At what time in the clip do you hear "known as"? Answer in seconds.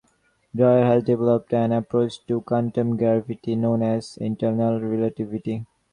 3.53-4.17